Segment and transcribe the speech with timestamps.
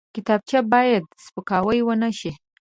[0.15, 2.31] کتابچه باید سپکاوی ونه شي